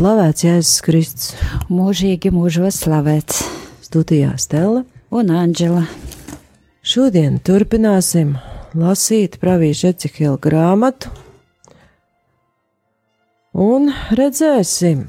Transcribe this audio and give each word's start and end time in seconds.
Slavēts 0.00 0.46
Jēzus 0.46 0.78
Kristus. 0.80 1.24
Mūžīgi 1.68 2.30
mūžos 2.32 2.78
slavēts. 2.86 3.42
Studijā 3.84 4.30
Stela 4.40 4.80
un 5.12 5.28
Anģela. 5.28 5.82
Šodien 6.80 7.34
turpināsim 7.44 8.30
lasīt 8.72 9.36
pravieša 9.42 9.90
Ecihila 9.92 10.38
grāmatu 10.40 11.10
un 13.52 13.90
redzēsim, 14.16 15.02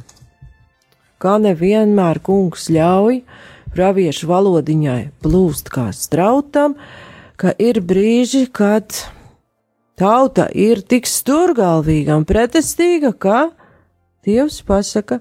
kā 1.23 1.38
nevienmēr 1.39 2.20
kungs 2.20 2.67
ļauj 2.76 3.22
praviešu 3.72 4.28
valodiņai 4.28 5.00
plūst 5.23 5.72
kā 5.72 5.88
strautam, 5.95 6.76
ka 7.39 7.55
ir 7.55 7.80
brīži, 7.80 8.44
kad 8.52 8.92
tauta 9.95 10.52
ir 10.52 10.83
tik 10.83 11.08
stūrgalvīga 11.08 12.20
un 12.20 12.28
pretestīga, 12.28 13.16
ka 13.16 13.39
Dievs 14.25 14.61
pasaka, 14.66 15.19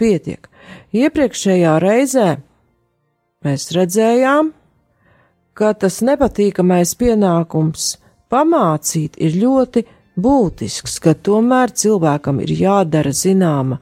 pietiek. 0.00 0.48
Iepriekšējā 0.94 1.76
reizē 1.82 2.28
mēs 3.46 3.70
redzējām, 3.76 4.52
ka 5.54 5.72
tas 5.78 6.00
nepatīkamais 6.04 6.94
pienākums 6.98 7.96
pamācīt 8.32 9.18
ir 9.22 9.36
ļoti 9.42 9.84
būtisks, 10.18 10.98
ka 11.02 11.14
tomēr 11.14 11.72
cilvēkam 11.76 12.40
ir 12.44 12.52
jādara 12.56 13.12
zināma 13.14 13.78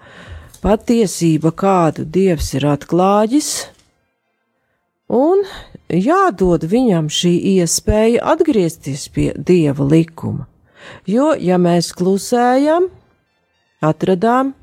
patiesība, 0.60 1.54
kādu 1.56 2.04
Dievs 2.04 2.52
ir 2.58 2.68
atklājis, 2.68 3.50
un 5.08 5.42
jādod 5.88 6.66
viņam 6.68 7.08
šī 7.10 7.32
iespēja 7.56 8.22
atgriezties 8.34 9.08
pie 9.14 9.32
Dieva 9.34 9.86
likuma. 9.88 10.46
Jo, 11.08 11.32
ja 11.36 11.58
mēs 11.60 11.92
klusējam, 11.96 12.88
atradām, 13.80 14.54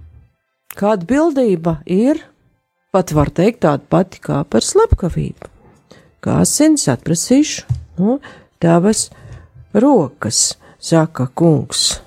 ka 0.77 0.93
atbildība 0.95 1.79
ir, 1.85 2.21
pat 2.93 3.13
var 3.17 3.31
teikt, 3.33 3.63
tāda 3.65 3.83
pati 3.89 4.21
kā 4.23 4.43
par 4.45 4.65
slepkavību. 4.65 5.51
Kā 6.21 6.41
asins 6.43 6.87
atprasīšu 6.91 7.77
no 7.99 8.17
tavas 8.61 9.07
rokas, 9.73 10.57
saka 10.79 11.27
kungs. 11.33 12.06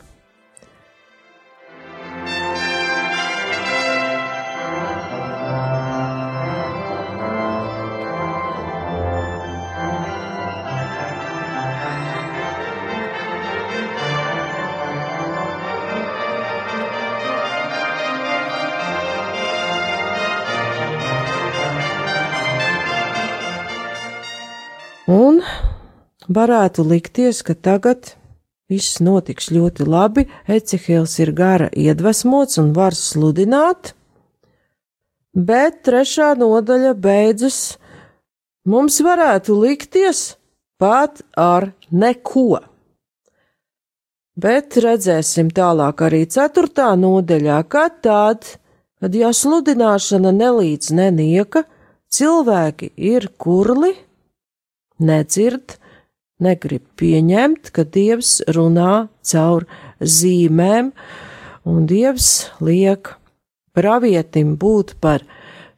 Varētu 26.31 26.87
likties, 26.87 27.43
ka 27.43 27.55
tagad 27.55 28.15
viss 28.71 29.01
notiks 29.03 29.51
ļoti 29.51 29.87
labi, 29.89 30.27
Ecehils 30.47 31.19
ir 31.23 31.35
gara 31.35 31.69
iedvesmots 31.75 32.61
un 32.63 32.73
var 32.77 32.95
sludināt, 32.95 33.95
bet 35.35 35.83
trešā 35.87 36.33
nodaļa 36.39 36.95
beidzas 36.95 37.61
mums 38.67 39.01
varētu 39.03 39.59
likties 39.59 40.35
pat 40.81 41.23
ar 41.37 41.73
neko. 41.91 42.63
Bet 44.41 44.79
redzēsim 44.81 45.51
tālāk 45.53 46.01
arī 46.07 46.23
ceturtā 46.31 46.95
nodaļā, 46.97 47.59
ka 47.69 47.89
tad, 48.01 48.47
kad 49.03 49.17
jau 49.19 49.33
sludināšana 49.37 50.31
nelīdz 50.33 50.95
nenieka, 50.97 51.67
cilvēki 52.15 52.93
ir 53.11 53.29
kurli, 53.37 53.93
nedzird, 55.05 55.77
negrib 56.45 56.85
pieņemt, 57.01 57.71
ka 57.75 57.85
Dievs 57.85 58.41
runā 58.51 59.09
caur 59.27 59.67
zīmēm, 60.01 60.93
un 61.69 61.87
Dievs 61.91 62.51
liek 62.65 63.15
pravietim 63.77 64.57
būt 64.61 64.97
par 65.01 65.25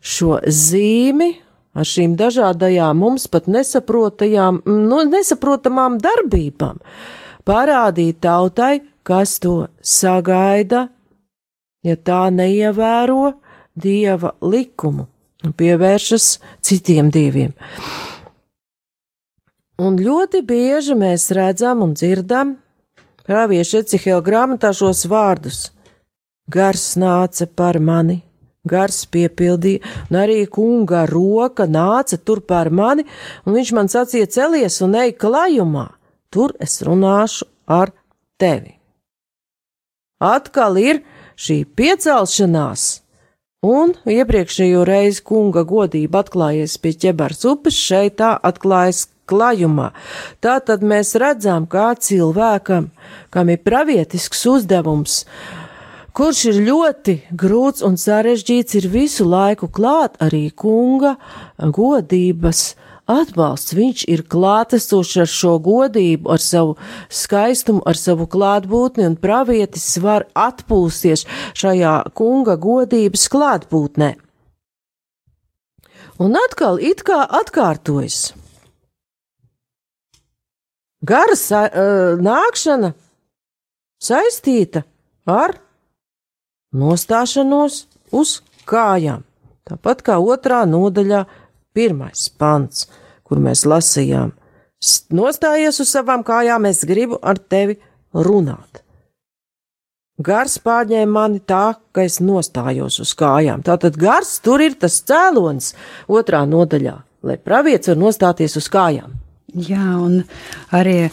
šo 0.02 0.38
zīmi, 0.46 1.32
ar 1.74 1.88
šīm 1.88 2.16
dažādajām 2.20 2.98
mums 2.98 3.28
pat 3.32 3.48
nesaprotajām, 3.50 4.62
nu, 4.66 5.02
nesaprotamām 5.08 5.98
darbībām, 6.02 6.80
parādīt 7.48 8.20
tautai, 8.24 8.82
kas 9.02 9.38
to 9.42 9.66
sagaida, 9.82 10.86
ja 11.82 11.96
tā 11.96 12.26
neievēro 12.30 13.32
dieva 13.74 14.34
likumu 14.42 15.08
un 15.42 15.54
pievēršas 15.58 16.36
citiem 16.62 17.10
dieviem. 17.10 17.54
Un 19.82 19.96
ļoti 19.98 20.44
bieži 20.46 20.94
mēs 20.94 21.30
redzam 21.34 21.80
un 21.82 21.94
dzirdam 21.96 22.52
pravieša 23.26 23.80
Ecihela 23.82 24.22
grāmatā 24.22 24.70
šos 24.76 25.06
vārdus: 25.10 25.72
Gars 26.46 26.84
nāca 27.00 27.48
par 27.50 27.80
mani, 27.82 28.20
gars 28.68 29.00
piepildīja, 29.10 29.82
un 30.10 30.20
arī 30.20 30.44
kunga 30.46 31.02
roka 31.10 31.66
nāca 31.66 32.18
tur 32.18 32.44
par 32.46 32.70
mani, 32.70 33.06
un 33.46 33.58
viņš 33.58 33.72
man 33.74 33.90
sacīja 33.90 34.30
celies 34.36 34.78
un 34.86 34.94
ej 35.02 35.16
klajumā, 35.18 35.88
tur 36.30 36.54
es 36.62 36.78
runāšu 36.86 37.48
ar 37.66 37.90
tevi. 38.38 38.76
Atkal 40.22 40.78
ir 40.78 41.02
šī 41.34 41.64
piecelšanās, 41.74 43.01
un 43.62 43.92
iepriekšējo 44.10 44.80
reizi 44.82 45.22
kunga 45.22 45.62
godība 45.62 46.24
atklājies 46.24 46.72
pie 46.82 46.90
ķebars 47.04 47.44
upes, 47.46 47.76
šeit 47.78 48.16
tā 48.18 48.32
atklājas 48.42 49.04
klajumā. 49.30 49.92
Tā 50.42 50.56
tad 50.66 50.82
mēs 50.82 51.14
redzam, 51.22 51.68
kā 51.70 51.92
cilvēkam, 51.94 52.88
kam 53.30 53.52
ir 53.54 53.62
pravietisks 53.62 54.42
uzdevums, 54.50 55.20
kurš 56.10 56.40
ir 56.50 56.58
ļoti 56.66 57.16
grūts 57.38 57.86
un 57.86 57.94
sarežģīts, 58.02 58.80
ir 58.82 58.90
visu 58.90 59.28
laiku 59.30 59.70
klāt 59.70 60.18
arī 60.18 60.48
kunga 60.50 61.14
godības 61.62 62.72
atbalsts. 63.12 63.74
Viņš 63.76 64.04
ir 64.10 64.24
klātesošs 64.32 65.20
ar 65.24 65.30
šo 65.30 65.54
godību, 65.62 66.30
ar 66.32 66.42
savu 66.42 66.76
skaistumu, 67.12 67.82
ar 67.86 67.98
savu 67.98 68.26
klātbūtni, 68.30 69.06
un 69.10 69.16
pravietis 69.20 69.86
var 70.02 70.26
atpūsties 70.34 71.26
šajā 71.58 71.96
kunga 72.18 72.56
godības 72.60 73.28
klātbūtnē. 73.32 74.12
Un 76.22 76.36
atkal 76.38 76.78
it 76.80 77.02
kā 77.06 77.22
atkārtojas. 77.40 78.32
Gara 81.02 81.34
sa, 81.34 81.64
uh, 81.66 82.14
nākšana 82.22 82.92
saistīta 84.02 84.84
ar 85.26 85.56
nostāšanos 86.72 87.86
uz 88.14 88.38
kājām. 88.68 89.24
Tāpat 89.66 90.02
kā 90.06 90.18
otrā 90.22 90.62
nodaļā, 90.66 91.24
pirmais 91.74 92.28
pants, 92.38 92.86
kur 93.32 93.40
mēs 93.40 93.64
lasījām: 93.64 94.34
Nostājies 95.16 95.80
uz 95.80 95.88
savām 95.94 96.20
kājām, 96.26 96.68
es 96.68 96.84
gribu 96.84 97.16
ar 97.22 97.40
tevi 97.40 97.78
runāt. 98.12 98.82
Gars 100.22 100.58
pārņēma 100.60 101.12
mani 101.14 101.40
tā, 101.48 101.78
ka 101.94 102.04
es 102.04 102.18
nostājos 102.20 102.98
uz 103.00 103.14
kājām. 103.16 103.62
Tātad 103.64 103.96
gars 103.98 104.36
tur 104.44 104.60
ir 104.60 104.76
tas 104.78 105.00
cēlonis 105.08 105.72
otrā 106.12 106.42
nodaļā, 106.46 106.94
lai 107.24 107.38
pravietis 107.40 107.94
var 107.94 108.02
nostāties 108.02 108.58
uz 108.60 108.68
kājām. 108.70 109.16
Jā, 109.52 109.98
un 110.00 110.22
arī 110.72 111.10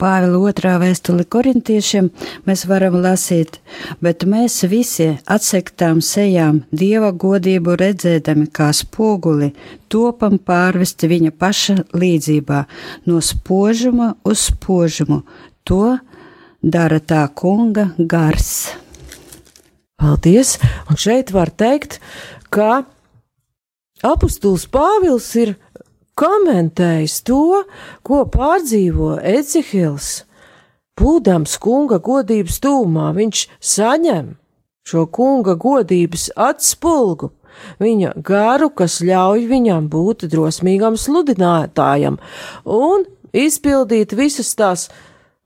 Pāvila 0.00 0.40
otrā 0.48 0.72
vēstuli 0.80 1.22
korintiešiem 1.30 2.08
mēs 2.48 2.64
varam 2.66 2.96
lasīt, 2.98 3.60
bet 4.02 4.24
mēs 4.26 4.64
visi 4.66 5.06
atsektām 5.30 6.00
sejām 6.02 6.64
Dieva 6.74 7.12
godību 7.14 7.76
redzēdami 7.78 8.48
kā 8.50 8.72
spoguli, 8.74 9.52
topam 9.86 10.40
pārvesti 10.42 11.12
viņa 11.12 11.34
paša 11.38 11.76
līdzībā, 11.94 12.64
no 13.06 13.22
spožuma 13.22 14.16
uz 14.26 14.48
spožumu. 14.50 15.22
To 15.62 16.00
dara 16.62 16.98
tā 16.98 17.22
kunga 17.30 17.92
gars. 17.98 18.72
Paldies! 20.00 20.56
Un 20.90 20.98
šeit 20.98 21.30
var 21.30 21.54
teikt, 21.54 22.00
ka 22.50 22.82
apustulis 24.02 24.66
Pāvils 24.66 25.28
ir 25.38 25.54
komentējis 26.20 27.20
to, 27.28 27.62
ko 28.06 28.24
pārdzīvo 28.32 29.16
Ecihils. 29.24 30.26
Būdams 31.00 31.56
kunga 31.62 31.96
godības 32.04 32.60
tūmā, 32.60 33.10
viņš 33.16 33.46
saņem 33.64 34.34
šo 34.90 35.06
kunga 35.14 35.54
godības 35.60 36.28
atspulgu, 36.36 37.30
viņa 37.80 38.14
garu, 38.26 38.68
kas 38.76 38.98
ļauj 39.04 39.46
viņam 39.48 39.88
būt 39.92 40.26
drosmīgam 40.32 40.98
sludinātājam 41.00 42.18
un 42.64 43.06
izpildīt 43.32 44.12
visas 44.18 44.52
tās, 44.58 44.88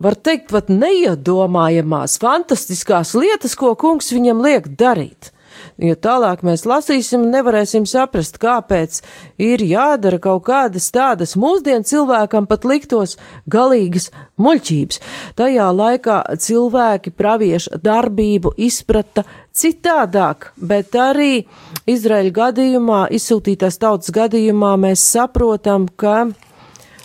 var 0.02 0.16
teikt, 0.16 0.50
pat 0.50 0.72
neiedomājamās, 0.72 2.18
fantastiskās 2.22 3.14
lietas, 3.18 3.54
ko 3.58 3.74
kungs 3.78 4.10
viņam 4.14 4.42
liek 4.42 4.72
darīt 4.80 5.33
jo 5.78 5.94
tālāk 5.98 6.44
mēs 6.46 6.64
lasīsim 6.68 7.24
un 7.26 7.32
nevarēsim 7.34 7.86
saprast, 7.88 8.38
kāpēc 8.42 9.00
ir 9.42 9.62
jādara 9.66 10.20
kaut 10.22 10.44
kādas 10.48 10.90
tādas 10.94 11.34
mūsdienu 11.40 11.86
cilvēkam 11.88 12.48
pat 12.50 12.66
liktos 12.68 13.16
galīgas 13.50 14.10
muļķības. 14.40 15.00
Tajā 15.38 15.70
laikā 15.74 16.20
cilvēki 16.44 17.14
pravieša 17.18 17.80
darbību 17.84 18.54
izprata 18.56 19.24
citādāk, 19.54 20.52
bet 20.56 20.94
arī 20.98 21.44
Izraēļa 21.90 22.32
gadījumā, 22.38 23.02
izsūtītās 23.14 23.78
tautas 23.82 24.14
gadījumā 24.14 24.74
mēs 24.80 25.04
saprotam, 25.14 25.86
ka 25.88 26.30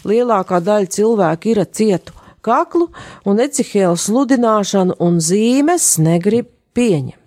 lielākā 0.08 0.62
daļa 0.64 0.94
cilvēku 0.96 1.54
ir 1.54 1.66
cietu 1.68 2.16
kaklu 2.46 2.88
un 3.28 3.42
Ecihēla 3.44 4.00
sludināšanu 4.00 4.96
un 5.04 5.20
zīmes 5.24 5.98
negrib 6.02 6.48
pieņemt. 6.78 7.19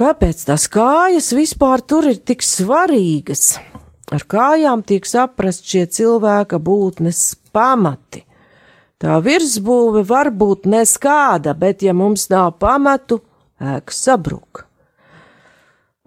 Kāpēc 0.00 0.46
tās 0.48 0.62
kājas 0.72 1.26
vispār 1.36 1.82
tur 1.84 2.06
ir 2.08 2.22
tik 2.24 2.40
svarīgas? 2.40 3.58
Ar 4.08 4.22
kājām 4.24 4.80
tiek 4.88 5.04
saprast 5.04 5.68
šie 5.68 5.82
cilvēka 5.92 6.56
būtnes 6.56 7.20
pamati. 7.52 8.22
Tā 8.96 9.18
virsbūve 9.20 10.00
var 10.08 10.30
būt 10.32 10.64
neskāda, 10.72 11.52
bet 11.52 11.84
ja 11.84 11.92
mums 11.92 12.30
nav 12.32 12.54
pamatu, 12.64 13.20
ēka 13.60 13.92
sabruk. 13.92 14.64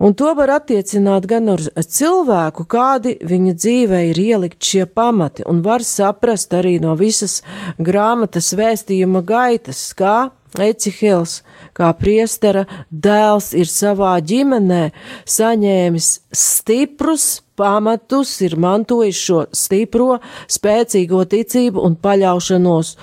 Un 0.01 0.17
to 0.17 0.33
var 0.41 0.55
attiecināt 0.57 1.29
gan 1.29 1.53
uz 1.53 1.69
cilvēku, 1.93 2.65
kādi 2.65 3.19
viņa 3.21 3.53
dzīvē 3.61 3.99
ir 4.09 4.23
ielikt 4.25 4.73
šie 4.73 4.87
pamati, 4.89 5.45
un 5.45 5.61
var 5.61 5.85
saprast 5.85 6.57
arī 6.57 6.79
no 6.81 6.97
visas 6.97 7.43
grāmatas 7.77 8.55
vēstījuma 8.57 9.21
gaitas, 9.21 9.85
kā 9.93 10.31
Ecihils, 10.61 11.41
kā 11.73 11.89
priestera 11.97 12.65
dēls, 12.91 13.53
ir 13.57 13.69
savā 13.69 14.17
ģimenē 14.21 14.91
saņēmis 15.25 16.09
stiprus 16.33 17.27
pamatus, 17.57 18.35
ir 18.45 18.57
mantojis 18.61 19.21
šo 19.21 19.39
stipro, 19.55 20.19
spēcīgo 20.51 21.23
ticību 21.29 21.81
un 21.85 21.97
paļaušanos 22.01 22.93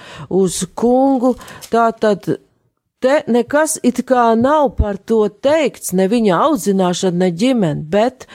uz 0.41 0.61
kungu. 0.79 1.35
Tātad 1.71 2.29
Te 3.01 3.23
nekas 3.33 3.79
it 3.81 4.03
kā 4.05 4.35
nav 4.37 4.75
par 4.77 4.99
to 5.09 5.23
teikts, 5.33 5.95
ne 5.97 6.05
viņa 6.05 6.41
audzināšana, 6.45 7.17
ne 7.23 7.29
ģimene, 7.33 7.87
bet 7.89 8.27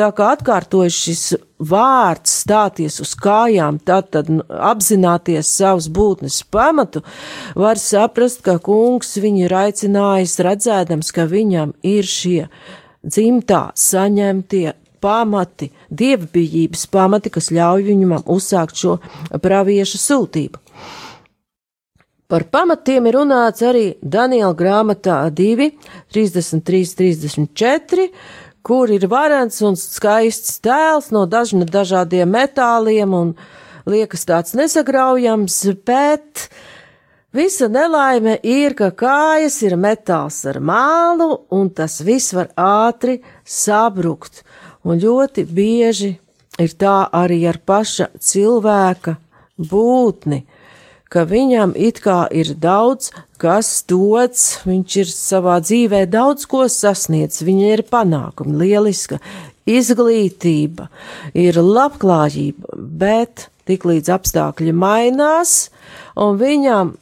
tā 0.00 0.06
kā 0.16 0.30
atkārtojas 0.32 0.96
šis 0.96 1.24
vārds 1.60 2.32
stāties 2.40 2.96
uz 3.04 3.12
kājām, 3.20 3.82
tad, 3.84 4.08
tad 4.16 4.30
apzināties 4.48 5.50
savus 5.58 5.90
būtnes 5.92 6.40
pamatu, 6.48 7.04
var 7.52 7.76
saprast, 7.76 8.40
ka 8.48 8.56
kungs 8.64 9.12
viņu 9.20 9.44
ir 9.44 9.56
aicinājis 9.60 10.40
redzēdams, 10.48 11.12
ka 11.12 11.28
viņam 11.28 11.76
ir 11.84 12.08
šie 12.08 12.48
dzimtā 13.04 13.62
saņemtie 13.76 14.70
pamati, 15.04 15.68
dievbijības 15.92 16.88
pamati, 16.88 17.28
kas 17.28 17.52
ļauj 17.52 17.90
viņam 17.92 18.22
uzsākt 18.24 18.80
šo 18.80 18.96
praviešu 19.44 20.00
sūtību. 20.00 20.64
Par 22.24 22.46
pamatiem 22.48 23.04
ir 23.10 23.18
runāts 23.18 23.60
arī 23.64 23.84
Daniela 24.00 24.54
grāmatā 24.56 25.18
2, 25.28 25.68
33, 26.14 26.94
34, 26.96 28.06
kur 28.64 28.88
ir 28.88 29.04
varants 29.12 29.60
un 29.60 29.76
skaists 29.76 30.56
tēls 30.64 31.10
no 31.12 31.26
dažna 31.28 31.68
dažādiem 31.68 32.30
metāliem 32.32 33.12
un 33.12 33.34
liekas 33.84 34.24
tāds 34.24 34.56
nesagraujams, 34.56 35.58
bet 35.84 36.46
visa 37.36 37.68
nelaime 37.68 38.38
ir, 38.40 38.72
ka 38.72 38.88
kājas 38.88 39.60
ir 39.68 39.76
metāls 39.76 40.40
ar 40.48 40.62
mālu 40.64 41.42
un 41.52 41.68
tas 41.68 42.00
viss 42.00 42.32
var 42.32 42.48
ātri 42.56 43.18
sabrukt. 43.44 44.40
Un 44.84 44.96
ļoti 45.00 45.44
bieži 45.44 46.14
ir 46.60 46.74
tā 46.80 47.02
arī 47.12 47.42
ar 47.52 47.60
paša 47.60 48.14
cilvēka 48.16 49.18
būtni 49.60 50.40
ka 51.14 51.22
viņam 51.30 51.76
it 51.78 52.00
kā 52.02 52.24
ir 52.34 52.50
daudz 52.58 53.12
kas 53.38 53.84
dots, 53.86 54.64
viņš 54.66 54.96
ir 55.04 55.10
savā 55.12 55.60
dzīvē 55.62 56.04
daudz 56.10 56.48
ko 56.50 56.64
sasniedz, 56.70 57.42
viņa 57.46 57.72
ir 57.76 57.84
panākumi, 57.86 58.56
lieliska 58.64 59.20
izglītība, 59.70 60.88
ir 61.38 61.60
labklājība, 61.62 62.74
bet 62.74 63.48
tiklīdz 63.70 64.10
apstākļi 64.16 64.74
mainās, 64.76 65.70
un 66.20 66.36
viņam 66.40 66.94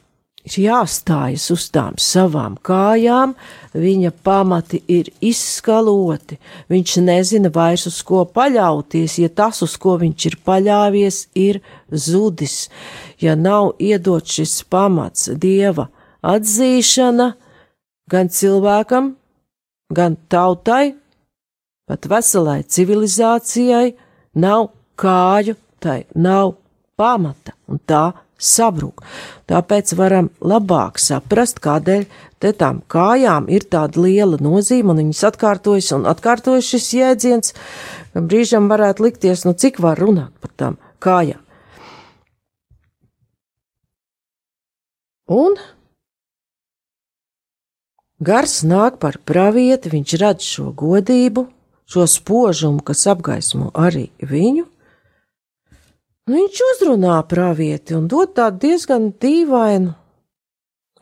ir 0.46 0.56
jāstājas 0.64 1.46
uz 1.54 1.68
tām 1.72 1.96
savām 2.00 2.56
kājām, 2.66 3.34
viņa 3.74 4.12
pamati 4.24 4.82
ir 4.90 5.10
izskaloti, 5.22 6.38
viņš 6.72 6.96
nezina 7.06 7.52
vairs 7.54 7.86
uz 7.90 8.00
ko 8.06 8.24
paļauties, 8.26 9.18
ja 9.22 9.30
tas, 9.30 9.62
uz 9.62 9.76
ko 9.80 9.96
viņš 10.02 10.26
ir 10.30 10.38
paļāvies, 10.46 11.26
ir 11.38 11.60
zudis, 11.90 12.68
ja 13.22 13.36
nav 13.38 13.74
iedot 13.78 14.26
šis 14.26 14.62
pamats 14.70 15.30
dieva 15.30 15.88
atzīšana 16.22 17.32
gan 18.10 18.28
cilvēkam, 18.28 19.14
gan 19.94 20.16
tautai, 20.28 20.94
pat 21.86 22.08
veselai 22.10 22.62
civilizācijai, 22.66 23.94
nav 24.34 24.70
kāju, 24.98 25.56
tai 25.82 26.02
nav 26.14 26.56
pamata, 26.98 27.54
un 27.68 27.80
tā 27.86 28.10
sabruk. 28.42 29.02
Tāpēc 29.50 29.94
varam 29.98 30.30
labāk 30.40 31.00
saprast, 31.02 31.60
kādēļ 31.62 32.06
te 32.42 32.52
tām 32.58 32.80
kājām 32.90 33.48
ir 33.52 33.66
tāda 33.70 34.02
liela 34.02 34.38
nozīme, 34.42 34.92
un 34.92 35.02
viņas 35.04 35.24
atkārtojas 35.30 35.92
un 35.96 36.08
atkārtojas 36.10 36.72
šis 36.74 36.88
jēdziens, 36.98 37.54
ka 38.12 38.24
brīžam 38.26 38.68
varētu 38.72 39.06
likties, 39.06 39.46
nu 39.46 39.54
cik 39.54 39.80
var 39.82 40.00
runāt 40.02 40.34
par 40.42 40.54
tām 40.58 40.80
kājām. 41.02 41.40
Un 45.32 45.54
gars 48.20 48.60
nāk 48.66 48.98
par 49.00 49.16
pravieti, 49.24 49.92
viņš 49.92 50.14
redz 50.20 50.48
šo 50.56 50.72
godību, 50.76 51.46
šo 51.88 52.04
spožumu, 52.10 52.82
kas 52.84 53.06
apgaismo 53.10 53.70
arī 53.78 54.08
viņu, 54.18 54.66
viņš 56.30 56.62
uzrunā 56.68 57.16
pravieti 57.28 57.96
un 57.98 58.08
dod 58.10 58.34
tādu 58.36 58.62
diezgan 58.66 59.10
dīvainu 59.22 59.94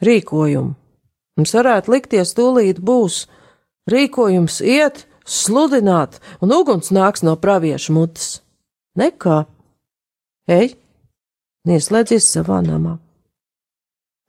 rīkojumu. 0.05 0.75
Mums 1.39 1.55
varētu 1.57 1.93
likties, 1.95 2.35
tūlīt 2.37 2.81
būs 2.85 3.25
rīkojums 3.91 4.61
iet, 4.61 5.07
sludināt, 5.25 6.19
un 6.43 6.53
uguns 6.53 6.91
nāks 6.93 7.25
no 7.25 7.37
pravieša 7.41 7.95
mutes. 7.97 8.41
Nekā. 8.99 9.45
Ej, 10.51 10.75
ieslēdzies 11.69 12.27
savā 12.27 12.59
namā. 12.65 12.99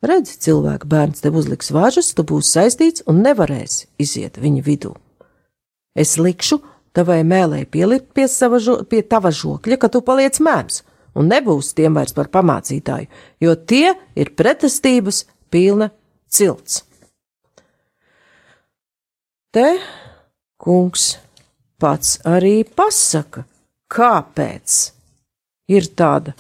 Redzi, 0.02 0.38
cilvēka 0.42 0.88
bērns 0.90 1.22
tev 1.22 1.36
uzliks 1.38 1.70
važas, 1.74 2.14
tu 2.18 2.26
būsi 2.26 2.56
saistīts 2.56 3.04
un 3.10 3.22
nevarēsi 3.26 3.88
iziet 4.02 4.40
viņa 4.42 4.64
vidū. 4.66 4.96
Es 5.94 6.16
likšu 6.18 6.62
tavai 6.96 7.22
mēlē 7.28 7.66
pielikt 7.72 8.12
pie, 8.16 8.28
žo, 8.28 8.82
pie 8.88 9.02
tava 9.02 9.32
žokļa, 9.32 9.78
ka 9.80 9.90
tu 9.92 10.02
paliec 10.06 10.40
mēms, 10.44 10.84
un 11.16 11.32
nebūs 11.32 11.74
tiem 11.78 11.96
vairs 11.98 12.16
par 12.18 12.32
pamācītāju, 12.34 13.10
jo 13.42 13.56
tie 13.56 13.96
ir 14.16 14.34
pretestības 14.36 15.26
pilna 15.52 15.92
cilts. 16.32 16.84
Te 19.52 19.68
kungs 20.62 21.18
pats 21.82 22.20
arī 22.28 22.62
pasaka, 22.64 23.44
kāpēc 23.92 24.78
ir 25.72 25.90
tāda 25.98 26.36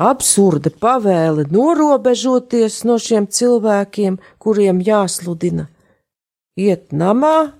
absurda 0.00 0.72
pavēle 0.72 1.44
norobežoties 1.52 2.82
no 2.88 2.96
šiem 2.98 3.28
cilvēkiem, 3.28 4.16
kuriem 4.42 4.80
jāsludina. 4.84 5.68
Iet 6.56 6.94
namā, 6.94 7.52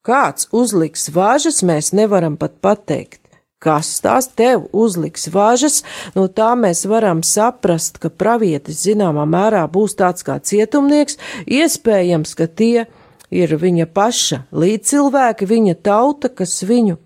Kāds 0.00 0.46
uzliks 0.56 1.10
vāžas, 1.12 1.60
mēs 1.60 1.92
nevaram 1.92 2.38
pat 2.40 2.56
pateikt. 2.64 3.20
kas 3.60 4.00
tās 4.00 4.30
tev 4.32 4.62
uzliks 4.72 5.26
važas, 5.28 5.82
no 6.14 6.28
tā 6.32 6.54
mēs 6.56 6.86
varam 6.88 7.18
saprast, 7.20 7.98
ka 8.00 8.08
pravietis 8.08 8.78
zināmā 8.86 9.26
mērā 9.28 9.66
būs 9.68 9.98
tāds 9.98 10.24
kā 10.24 10.38
cietumnieks, 10.40 11.18
iespējams, 11.44 12.32
ka 12.38 12.46
tie 12.48 12.86
ir 13.28 13.52
viņa 13.60 13.86
paša 13.92 14.38
līdzcilvēki, 14.56 15.50
viņa 15.52 15.74
tauta, 15.84 16.30
kas 16.32 16.62
viņu 16.64 16.96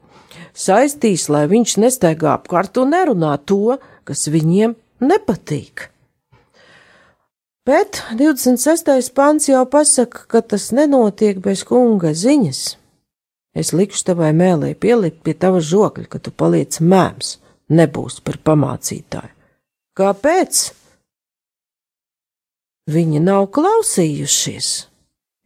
saistīs, 0.55 1.27
lai 1.29 1.49
viņš 1.51 1.75
nestaigā 1.83 2.37
apkārt 2.39 2.79
un 2.79 2.95
nerunā 2.95 3.35
to, 3.43 3.81
kas 4.07 4.29
viņiem 4.31 4.77
nepatīk. 5.03 5.89
Bet 7.67 8.05
26. 8.15 9.11
pants 9.11 9.51
jau 9.51 9.67
pasaka, 9.67 10.27
ka 10.29 10.45
tas 10.55 10.71
nenotiek 10.71 11.43
bez 11.43 11.67
kunga 11.67 12.15
ziņas. 12.15 12.84
Es 13.55 13.71
likšu 13.71 14.03
tavai 14.11 14.33
mēlē 14.35 14.73
pielikt 14.75 15.23
pie 15.27 15.35
tava 15.39 15.61
žokļa, 15.63 16.09
ka 16.11 16.19
tu 16.19 16.33
paliec 16.35 16.81
mēms, 16.83 17.37
nebūs 17.71 18.19
par 18.27 18.41
pamācītāju. 18.43 19.31
Kāpēc? 19.95 20.65
Viņi 22.91 23.23
nav 23.23 23.47
klausījušies, 23.55 24.71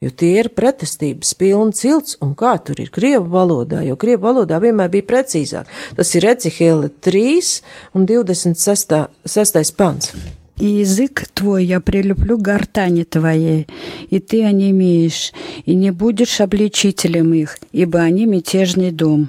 jo 0.03 0.11
tie 0.11 0.33
ir 0.41 0.49
pretestības 0.57 1.37
pilni 1.39 1.77
cilts, 1.77 2.17
un 2.25 2.33
kā 2.39 2.57
tur 2.65 2.81
ir 2.83 2.89
krievu 2.91 3.29
valodā, 3.31 3.85
jo 3.87 3.95
krievu 4.01 4.25
valodā 4.25 4.59
vienmēr 4.65 4.91
bija 4.97 5.07
precīzāk. 5.13 5.69
Tas 6.01 6.11
ir 6.19 6.27
Ecihēle 6.33 6.91
3 7.05 7.53
un 7.95 8.09
26. 8.09 8.99
6. 9.29 9.75
pants. 9.79 10.17
И 10.59 10.67
язык 10.67 11.27
твой 11.35 11.65
я 11.65 11.81
прилеплю 11.81 12.39
к 12.39 12.43
гортани 12.43 13.05
твоей, 13.05 13.67
и 14.11 14.19
ты 14.19 14.45
онемеешь, 14.45 15.33
и 15.65 15.75
не 15.75 15.91
будешь 15.91 16.41
обличителем 16.41 17.33
их, 17.35 17.59
ибо 17.73 18.01
они 18.01 18.27
мятежный 18.27 18.91
дом. 18.91 19.29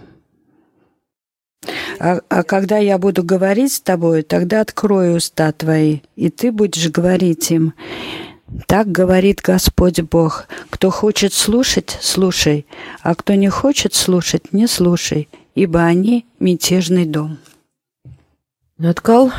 А, 1.99 2.21
а 2.29 2.43
когда 2.43 2.77
я 2.77 2.97
буду 2.97 3.23
говорить 3.23 3.73
с 3.73 3.81
тобой, 3.81 4.23
тогда 4.23 4.61
открою 4.61 5.17
уста 5.17 5.51
твои, 5.51 5.99
и 6.15 6.29
ты 6.29 6.51
будешь 6.51 6.89
говорить 6.89 7.51
им. 7.51 7.73
Так 8.65 8.91
говорит 8.91 9.41
Господь 9.41 10.01
Бог. 10.01 10.47
Кто 10.69 10.89
хочет 10.89 11.33
слушать, 11.33 11.97
слушай, 12.01 12.65
а 13.01 13.13
кто 13.13 13.35
не 13.35 13.49
хочет 13.49 13.93
слушать, 13.93 14.53
не 14.53 14.65
слушай, 14.65 15.29
ибо 15.53 15.83
они 15.83 16.25
мятежный 16.39 17.05
дом. 17.05 17.37
Atkal 18.79 19.31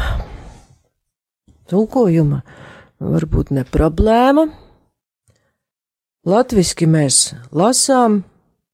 tulkojuma 1.70 2.42
varbūt 3.00 3.54
ne 3.56 3.64
problēma. 3.64 4.48
Latviski 6.28 6.88
mēs 6.90 7.30
lasām 7.56 8.20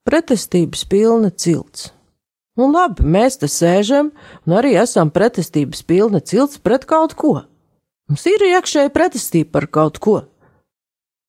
pretestības 0.07 0.83
pilna 0.91 1.31
cilts. 1.31 1.93
Nu 2.57 2.71
labi, 2.73 3.05
mēs 3.05 3.37
te 3.43 3.51
sēžam 3.53 4.11
un 4.47 4.57
arī 4.57 4.73
esam 4.81 5.13
pretestības 5.13 5.85
pilna 5.87 6.23
cilts 6.25 6.59
pret 6.59 6.87
kaut 6.89 7.15
ko. 7.19 7.43
Mums 8.09 8.25
ir 8.31 8.43
iekšēja 8.49 8.93
pretestība 8.95 9.59
par 9.59 9.67
kaut 9.69 10.01
ko. 10.03 10.21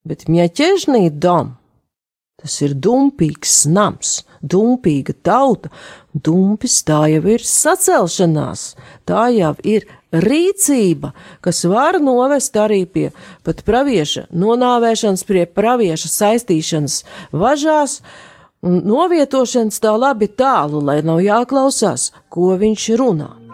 Bet 0.08 0.30
mieķežnī 0.32 1.10
dom, 1.12 1.56
tas 2.40 2.54
ir 2.64 2.78
dumpīgs 2.78 3.66
nams, 3.68 4.22
dumpīga 4.40 5.18
tauta, 5.26 5.72
dumpis 6.14 6.80
tā 6.88 7.02
jau 7.12 7.24
ir 7.34 7.44
sacelšanās, 7.44 8.70
tā 9.10 9.28
jau 9.36 9.56
ir 9.68 9.90
rīcība, 10.12 11.12
kas 11.44 11.64
var 11.68 12.00
novest 12.04 12.56
arī 12.60 12.86
pie 12.86 13.10
pat 13.44 13.64
pravieša 13.68 14.28
nonāvēšanas, 14.32 15.26
pie 15.28 15.46
pravieša 15.46 16.12
saistīšanas 16.14 17.02
važās 17.32 18.02
un 18.66 18.82
novietošanas 18.88 19.82
tā 19.84 19.94
labi 19.98 20.30
tālu, 20.32 20.82
lai 20.84 21.02
nav 21.06 21.22
jāklausās, 21.24 22.12
ko 22.30 22.56
viņš 22.60 22.90
runā. 23.00 23.47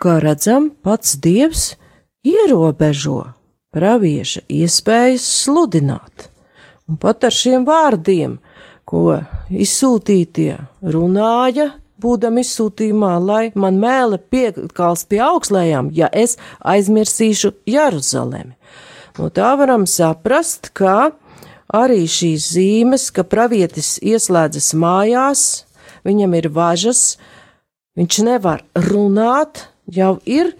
Kā 0.00 0.18
redzam, 0.22 0.70
pats 0.82 1.16
Dievs 1.22 1.72
ierobežo 2.26 3.32
pravieša 3.74 4.44
iespējas 4.48 5.26
sludināt. 5.44 6.28
Un 6.88 6.96
pat 7.00 7.26
ar 7.28 7.34
šiem 7.34 7.66
vārdiem, 7.68 8.38
ko 8.88 9.20
izsūtītie 9.52 10.54
runāja, 10.80 11.72
būdami 12.00 12.44
izsūtījumā, 12.46 13.14
lai 13.20 13.44
man 13.58 13.80
mēle 13.82 14.18
piekals 14.18 15.04
pie 15.10 15.20
augslējām, 15.24 15.90
ja 15.92 16.08
es 16.12 16.38
aizmirsīšu 16.62 17.52
Jeruzalemi. 17.68 18.54
No 19.18 19.28
tā 19.34 19.50
varam 19.58 19.84
saprast, 19.90 20.70
ka 20.78 21.10
arī 21.74 22.04
šīs 22.08 22.52
zīmes, 22.54 23.08
ka 23.12 23.26
pravietis 23.26 23.96
ieslēdzas 23.98 24.70
mājās, 24.78 25.42
viņam 26.06 26.38
ir 26.38 26.48
važas, 26.54 27.18
viņš 27.98 28.22
nevar 28.30 28.62
runāt, 28.88 29.66
jau 29.92 30.18
ir 30.28 30.52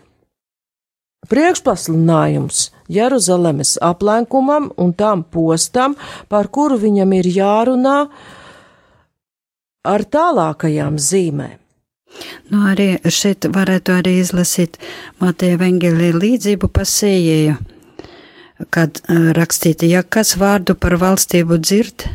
priekšpasludinājums 1.29 2.69
Jeruzalemes 2.89 3.77
aplenkumam 3.85 4.71
un 4.81 4.93
tam 4.97 5.23
postam, 5.23 5.97
par 6.29 6.49
kuru 6.49 6.79
viņam 6.81 7.13
ir 7.19 7.31
jārunā 7.37 7.97
ar 9.89 10.05
tālākajām 10.05 10.99
zīmēm. 11.01 11.59
Nu, 12.49 12.63
arī 12.71 12.95
šeit 13.13 13.45
varētu 13.53 13.99
arī 13.99 14.15
izlasīt 14.23 14.79
Mateja 15.21 15.59
Vengelī 15.61 16.09
līdzību 16.17 16.71
pa 16.73 16.87
sējēju, 16.89 17.59
kad 18.75 19.03
uh, 19.03 19.29
rakstīta, 19.37 19.87
ja 19.87 20.01
kas 20.03 20.33
vārdu 20.41 20.75
par 20.75 20.97
valstību 20.99 21.61
dzird, 21.61 22.09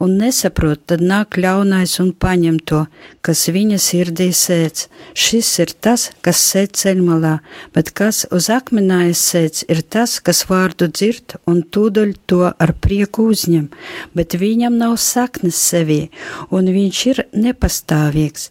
un 0.00 0.16
nesaprot, 0.20 0.80
tad 0.88 1.02
nāk 1.04 1.36
ļaunais 1.40 1.98
un 2.02 2.10
paņem 2.16 2.58
to, 2.68 2.84
kas 3.24 3.46
viņa 3.52 3.78
sirdī 3.80 4.30
sēdz. 4.36 4.86
Šis 5.12 5.50
ir 5.62 5.74
tas, 5.84 6.08
kas 6.24 6.40
sēž 6.50 6.72
ceļmalā, 6.80 7.34
bet 7.74 7.92
kas 7.96 8.22
uz 8.34 8.48
akmenājas 8.52 9.22
sēdz, 9.32 9.64
ir 9.72 9.82
tas, 9.82 10.18
kas 10.24 10.44
vārdu 10.50 10.90
dzird 10.92 11.36
un 11.50 11.62
tūdaļ 11.62 12.14
to 12.30 12.42
ar 12.50 12.74
prieku 12.84 13.30
uzņem, 13.32 13.68
bet 14.16 14.36
viņam 14.40 14.78
nav 14.80 14.96
saknes 15.00 15.60
sevī, 15.70 16.02
un 16.50 16.70
viņš 16.72 17.02
ir 17.12 17.24
nepastāvīgs. 17.46 18.50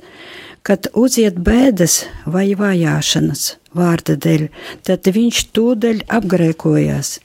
Kad 0.66 0.92
uziet 0.98 1.40
bēdas 1.40 2.04
vai 2.28 2.52
vajāšanas 2.58 3.56
vārda 3.74 4.18
dēļ, 4.20 4.46
tad 4.86 5.08
viņš 5.16 5.42
tūdaļ 5.56 6.06
apgrēkojās 6.20 7.18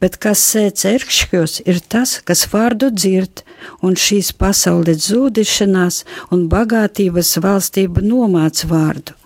bet 0.00 0.18
kas 0.22 0.42
sēž 0.52 0.84
ērkšķos, 0.92 1.60
ir 1.68 1.80
tas, 1.92 2.16
kas 2.26 2.46
vārdu 2.52 2.90
dzird, 2.94 3.42
un 3.84 3.96
šīs 3.98 4.32
pasaules 4.40 5.08
zūdišanās 5.10 6.02
un 6.34 6.46
bagātības 6.52 7.36
valstība 7.44 8.04
nomāc 8.04 8.64
vārdu, 8.70 9.16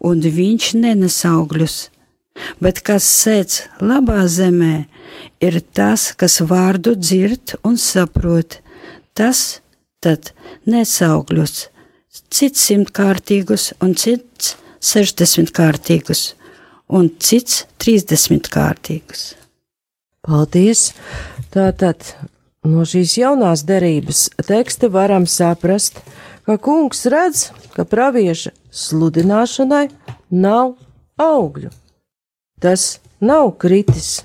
un 0.00 0.20
viņš 0.20 0.74
nenes 0.80 1.22
augļus. 1.28 1.78
Bet 2.62 2.80
kas 2.86 3.04
sēž 3.04 3.60
labā 3.84 4.22
zemē, 4.30 4.86
ir 5.44 5.60
tas, 5.76 6.10
kas 6.16 6.40
vārdu 6.40 6.94
dzird 6.96 7.56
un 7.66 7.76
saprot, 7.76 8.60
tas 9.14 9.60
tad 10.00 10.32
nesaugļus, 10.70 11.68
cits 12.32 12.68
simtkārtīgus 12.70 13.72
un 13.84 13.94
cits 13.98 14.54
sešdesmitkārtīgus 14.80 16.22
un 16.96 17.10
cits 17.20 17.64
trīsdesmitkārtīgus. 17.82 19.39
Paldies! 20.20 20.90
Tātad 21.48 22.04
no 22.68 22.82
šīs 22.84 23.14
jaunās 23.16 23.62
derības 23.64 24.26
teksta 24.44 24.90
varam 24.92 25.24
saprast, 25.24 26.02
ka 26.44 26.58
kungs 26.60 27.06
redz, 27.08 27.46
ka 27.72 27.86
pravieša 27.88 28.52
sludināšanai 28.68 29.86
nav 30.28 30.74
augļu. 31.16 31.70
Tas 32.60 32.98
nav 33.24 33.54
kritis 33.64 34.18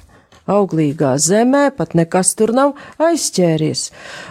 auglīgā 0.51 1.13
zemē, 1.15 1.69
pat 1.77 1.95
nekas 1.95 2.33
tur 2.35 2.51
nav 2.51 2.75
aizķēries. 2.99 3.85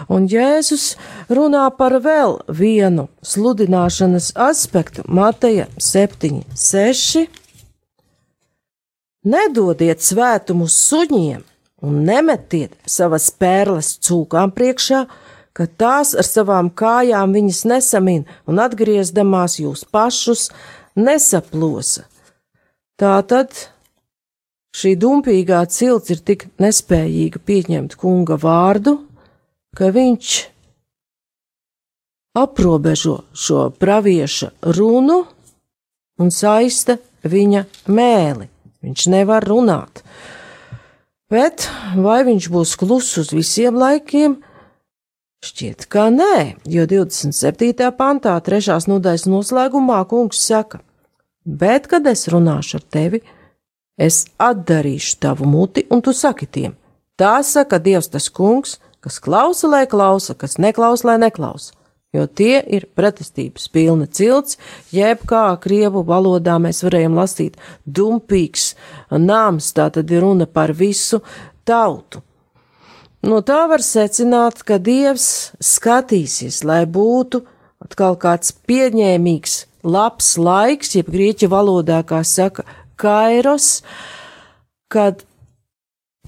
Un 0.05 0.29
Jēzus 0.29 0.85
runā 1.33 1.65
par 1.79 1.97
vēl 2.05 2.37
vienu 2.61 3.07
sludināšanas 3.25 4.35
aspektu 4.37 5.07
Mateja 5.09 5.65
7, 5.81 6.45
6. 6.53 7.25
Nedodiet 9.25 10.05
svētumus 10.05 10.77
suņiem 10.85 11.41
un 11.83 12.03
nemetiet 12.07 12.75
savas 12.87 13.29
pērles 13.35 13.95
cūkām 14.05 14.53
priekšā, 14.55 15.05
ka 15.55 15.67
tās 15.79 16.13
ar 16.15 16.27
savām 16.27 16.69
kājām 16.71 17.35
viņas 17.35 17.61
nesamīn 17.71 18.25
un 18.47 18.59
atgriezdamās 18.63 19.59
jūs 19.61 19.85
pašus 19.91 20.49
nesaplosa. 20.95 22.05
Tātad 22.99 23.51
šī 24.75 24.95
dumpīgā 24.99 25.61
cilts 25.71 26.11
ir 26.15 26.23
tik 26.23 26.47
nespējīga 26.63 27.41
pieņemt 27.47 27.95
kunga 27.99 28.39
vārdu, 28.39 28.97
ka 29.75 29.91
viņš 29.95 30.35
aprobežo 32.35 33.21
šo 33.35 33.69
pravieša 33.79 34.51
runu 34.75 35.21
un 36.19 36.31
saista 36.31 36.97
viņa 37.23 37.65
mēli. 37.91 38.49
Viņš 38.85 39.07
nevar 39.11 39.43
runāt. 39.47 40.04
Bet 41.35 41.65
vai 41.99 42.21
viņš 42.23 42.45
būs 42.53 42.75
kluss 42.79 43.17
uz 43.19 43.33
visiem 43.35 43.75
laikiem? 43.75 44.37
Šķiet, 45.43 45.83
ka 45.91 46.07
nē, 46.13 46.61
jo 46.71 46.85
27. 46.87 47.89
pantā, 47.97 48.37
3. 48.45 48.77
nodaļas 48.87 49.25
noslēgumā 49.27 49.97
kungs 50.07 50.39
saka: 50.39 50.79
Bet, 51.43 51.89
kad 51.91 52.07
es 52.07 52.29
runāšu 52.31 52.79
ar 52.79 52.85
tevi, 52.95 53.19
es 53.99 54.23
atdarīšu 54.39 55.19
tavu 55.25 55.49
muti, 55.49 55.83
un 55.91 56.05
tu 56.05 56.15
saki 56.15 56.47
tiem: 56.47 56.77
Tā 57.19 57.41
saka 57.43 57.81
Dievs 57.83 58.07
tas 58.13 58.29
kungs, 58.31 58.77
kas 59.03 59.19
klausa, 59.19 59.67
lai 59.67 59.83
klausa, 59.91 60.37
kas 60.39 60.55
neklausa, 60.57 61.09
lai 61.11 61.17
neklausa. 61.27 61.75
Jo 62.15 62.27
tie 62.31 62.61
ir 62.77 62.85
pretestības 62.95 63.67
pilna 63.73 64.07
cilts, 64.07 64.59
jeb 64.95 65.25
kā 65.27 65.49
krievu 65.61 66.05
valodā 66.07 66.55
mēs 66.63 66.79
varējām 66.85 67.17
lasīt 67.17 67.57
dumpīgs 67.83 68.69
nams, 69.11 69.73
tā 69.75 69.89
tad 69.91 70.13
ir 70.13 70.23
runa 70.23 70.47
par 70.47 70.71
visu 70.71 71.19
tautu. 71.67 72.23
No 73.25 73.41
tā 73.41 73.65
var 73.67 73.81
secināt, 73.81 74.61
ka 74.63 74.77
Dievs 74.77 75.51
skatīsies, 75.57 76.61
lai 76.63 76.83
būtu 76.85 77.41
atkal 77.81 78.15
kāds 78.21 78.53
pieņēmīgs, 78.69 79.55
labs 79.83 80.35
laiks, 80.37 80.93
jeb 80.95 81.09
grieķu 81.13 81.49
valodā, 81.49 82.03
kā 82.05 82.21
saka, 82.23 82.63
kairos, 83.01 83.81
kad 84.93 85.25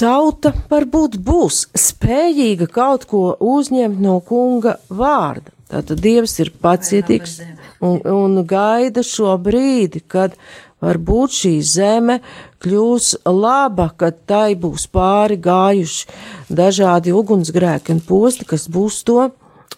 tauta 0.02 0.54
varbūt 0.72 1.20
būs 1.22 1.68
spējīga 1.78 2.70
kaut 2.74 3.06
ko 3.10 3.22
uzņemt 3.56 4.02
no 4.02 4.18
kunga 4.26 4.78
vārda. 4.90 5.54
Tātad 5.68 6.00
Dievs 6.00 6.38
ir 6.40 6.54
pacietīgs 6.64 7.42
un, 7.84 8.00
un 8.00 8.40
gaida 8.48 9.04
šo 9.04 9.34
brīdi, 9.44 10.04
kad 10.08 10.38
Varbūt 10.78 11.34
šī 11.34 11.52
zeme 11.66 12.20
kļūs 12.62 13.24
laba, 13.34 13.88
kad 13.98 14.20
tai 14.30 14.54
būs 14.62 14.86
pāri 14.94 15.40
gājuši 15.42 16.54
dažādi 16.54 17.16
ugunsgrēki 17.18 17.96
un 17.96 18.02
posti, 18.06 18.46
kas 18.46 18.68
būs 18.70 19.00
to 19.08 19.24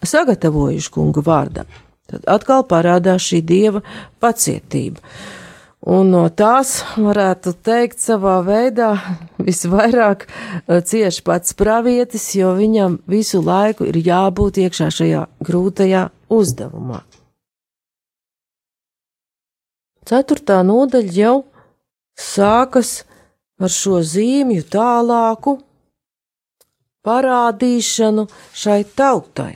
sagatavojuši 0.04 0.92
kungu 0.92 1.24
vārdam. 1.24 1.70
Tad 2.10 2.28
atkal 2.28 2.66
parādās 2.68 3.30
šī 3.30 3.40
dieva 3.48 3.84
pacietība. 4.20 5.00
Un 5.88 6.10
no 6.12 6.26
tās 6.28 6.82
varētu 7.00 7.54
teikt 7.64 8.02
savā 8.04 8.42
veidā 8.44 8.90
visvairāk 9.48 10.26
eh, 10.28 10.82
cieši 10.84 11.24
pats 11.24 11.56
pravietis, 11.56 12.26
jo 12.36 12.52
viņam 12.58 13.00
visu 13.08 13.40
laiku 13.40 13.88
ir 13.88 14.02
jābūt 14.04 14.60
iekšā 14.66 14.90
šajā 14.92 15.24
grūtajā 15.40 16.10
uzdevumā. 16.36 17.00
Ceturtā 20.10 20.60
nodaļa 20.66 21.16
jau 21.16 21.36
sākas 22.20 23.06
ar 23.62 23.72
šo 23.72 24.02
zīmju 24.04 24.66
tālāku 24.74 25.56
parādīšanu 27.08 28.28
šai 28.52 28.82
tautai. 29.00 29.54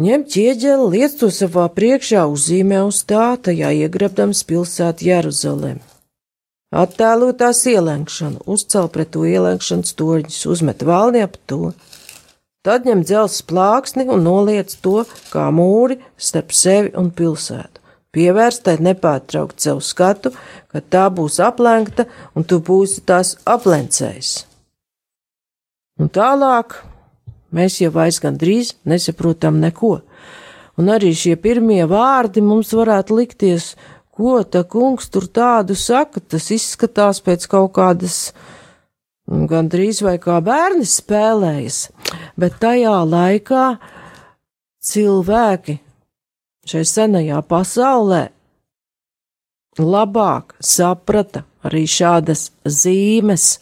Ņem 0.00 0.22
ķieģeli, 0.24 0.86
liec 0.94 1.18
to 1.20 1.28
savā 1.28 1.66
priekšā, 1.68 2.24
uzzīmē 2.32 2.78
uz 2.88 3.02
tā, 3.04 3.34
tajā 3.36 3.74
iegrebdams 3.82 4.40
pilsētu 4.48 5.04
Jeruzalem. 5.04 5.82
Attēlo 6.72 7.28
tās 7.36 7.60
ielenkšanu, 7.68 8.40
uzcel 8.48 8.88
pret 8.88 9.12
to 9.12 9.26
ielenkšanas 9.28 9.92
torņus, 9.98 10.40
uzmet 10.48 10.86
valni 10.88 11.20
ap 11.20 11.36
to. 11.44 11.74
Tad 12.64 12.88
ņem 12.88 13.04
dzelzs 13.04 13.44
plāksni 13.44 14.08
un 14.08 14.24
noliec 14.24 14.72
to 14.80 15.02
kā 15.28 15.50
mūri 15.52 15.98
starp 16.16 16.56
sevi 16.56 16.94
un 16.96 17.12
pilsētu 17.12 17.82
pievērstai 18.12 18.76
nepārtraukt 18.84 19.64
savu 19.64 19.82
skatu, 19.84 20.32
ka 20.72 20.82
tā 20.94 21.06
būs 21.16 21.40
aplenkta 21.42 22.06
un 22.36 22.44
tu 22.44 22.60
būsi 22.60 23.04
tās 23.08 23.36
aplencējis. 23.48 24.32
Un 26.00 26.10
tālāk 26.12 26.76
mēs 27.52 27.80
jau 27.82 27.92
vairs 27.94 28.20
gandrīz 28.22 28.74
nesaprotam 28.88 29.60
neko. 29.62 30.00
Un 30.80 30.88
arī 30.88 31.12
šie 31.16 31.36
pirmie 31.36 31.82
vārdi 31.88 32.40
mums 32.44 32.72
varētu 32.72 33.18
likties, 33.18 33.74
ko 34.12 34.40
ta 34.44 34.64
kungs 34.64 35.08
tur 35.12 35.28
tādu 35.28 35.76
saka, 35.76 36.20
tas 36.20 36.48
izskatās 36.54 37.20
pēc 37.24 37.46
kaut 37.52 37.74
kādas 37.76 38.32
gandrīz 39.28 40.02
vai 40.04 40.16
kā 40.20 40.40
bērni 40.44 40.88
spēlējas, 40.88 41.86
bet 42.36 42.58
tajā 42.60 42.96
laikā 43.08 43.66
cilvēki 44.82 45.78
šai 46.68 46.84
senajā 46.88 47.40
pasaulē 47.48 48.22
labāk 49.80 50.56
saprata 50.60 51.44
arī 51.66 51.84
šādas 51.88 52.50
zīmes, 52.66 53.58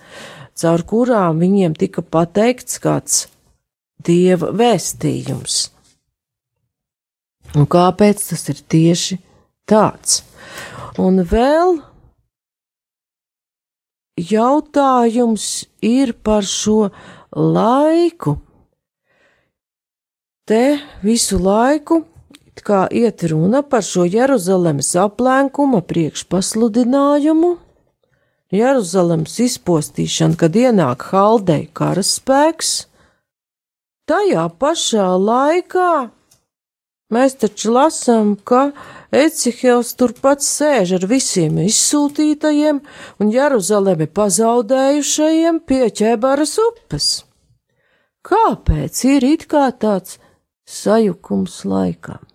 caur 0.59 0.85
kurām 0.89 1.43
viņiem 1.43 1.77
tika 1.79 2.03
pateikts 2.03 2.81
kāds 2.83 3.27
dieva 4.07 4.51
vēstījums. 4.57 5.61
Un 7.59 7.67
kāpēc 7.67 8.23
tas 8.31 8.45
ir 8.53 8.61
tieši 8.71 9.19
tāds? 9.69 10.21
Un 11.01 11.23
vēl 11.27 11.81
jautājums 14.21 15.49
ir 15.83 16.15
par 16.23 16.47
šo 16.47 16.91
laiku. 17.35 18.37
Te 20.47 20.79
visu 21.03 21.39
laiku 21.39 22.05
kā 22.61 22.85
iet 22.93 23.25
runa 23.31 23.63
par 23.63 23.85
šo 23.87 24.05
Jeruzalemes 24.09 24.93
aplēkuma 25.01 25.83
priekšpasludinājumu, 25.89 27.57
Jeruzalemes 28.51 29.37
izpostīšanu, 29.47 30.37
kad 30.37 30.57
ienāk 30.59 31.07
Haldei 31.13 31.69
karaspēks, 31.77 32.73
tajā 34.11 34.47
pašā 34.59 35.07
laikā 35.23 35.91
mēs 37.15 37.37
taču 37.43 37.75
lasām, 37.75 38.35
ka 38.37 38.71
Ecihels 39.11 39.97
turpat 39.99 40.45
sēž 40.47 40.95
ar 41.01 41.07
visiem 41.11 41.59
izsūtītajiem 41.65 42.79
un 43.23 43.33
Jeruzalemi 43.35 44.07
pazaudējušajiem 44.19 45.61
pie 45.67 45.83
ķēbaras 46.01 46.55
upes. 46.63 47.11
Kāpēc 48.27 49.05
ir 49.11 49.27
it 49.33 49.47
kā 49.51 49.67
tāds 49.75 50.21
sajukums 50.69 51.65
laikam? 51.67 52.30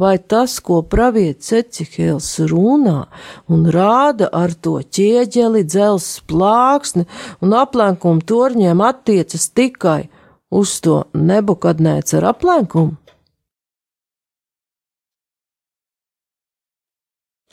Vai 0.00 0.16
tas, 0.18 0.58
ko 0.60 0.82
pravietis 0.82 1.52
Ecihēls 1.60 2.28
runā 2.50 3.06
un 3.52 3.64
rāda 3.72 4.28
ar 4.32 4.54
to 4.54 4.78
ķieģeli, 4.80 5.64
dzels 5.66 6.10
plāksni 6.28 7.06
un 7.40 7.56
aplenkumu 7.56 8.24
torņiem 8.26 8.84
attiecas 8.84 9.48
tikai 9.56 10.06
uz 10.52 10.78
to 10.84 11.02
nebukadnēts 11.14 12.16
ar 12.20 12.30
aplenkumu? 12.34 12.96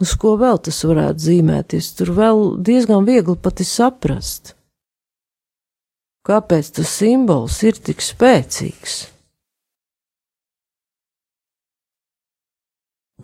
Uz 0.02 0.16
ko 0.18 0.34
vēl 0.42 0.58
tas 0.66 0.80
varētu 0.90 1.22
zīmēties? 1.22 1.92
Tur 2.00 2.10
vēl 2.18 2.40
diezgan 2.66 3.06
viegli 3.06 3.36
pati 3.38 3.66
saprast, 3.68 4.56
kāpēc 6.26 6.72
tas 6.80 6.96
simbols 6.98 7.60
ir 7.68 7.78
tik 7.78 8.02
spēcīgs. 8.02 8.96